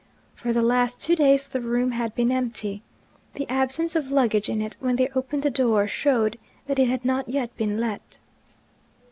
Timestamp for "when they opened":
4.79-5.43